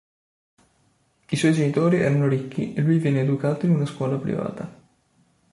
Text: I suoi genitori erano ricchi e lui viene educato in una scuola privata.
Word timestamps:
I 1.29 1.35
suoi 1.35 1.53
genitori 1.53 1.97
erano 1.99 2.27
ricchi 2.27 2.73
e 2.73 2.81
lui 2.81 2.97
viene 2.97 3.19
educato 3.21 3.67
in 3.67 3.73
una 3.73 3.85
scuola 3.85 4.17
privata. 4.17 4.67